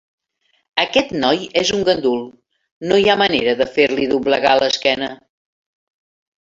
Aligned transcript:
Aquest 0.83 1.11
noi 1.23 1.43
és 1.61 1.73
un 1.75 1.83
gandul: 1.91 2.25
no 2.93 2.99
hi 3.03 3.07
ha 3.15 3.19
manera 3.25 3.55
de 3.63 3.71
fer-li 3.77 4.11
doblegar 4.17 4.59
l'esquena. 4.65 5.15